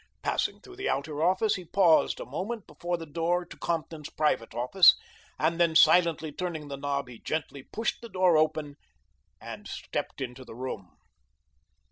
[0.23, 4.55] Passing through the outer office, he paused a moment before the door to Compton's private
[4.55, 4.95] office,
[5.37, 8.77] and then silently turning the knob he gently pushed the door open
[9.39, 10.89] and stepped into the room.